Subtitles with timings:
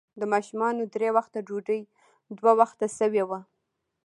[0.19, 1.81] د ماشومانو درې وخته ډوډۍ،
[2.37, 3.39] دوه وخته شوې وه.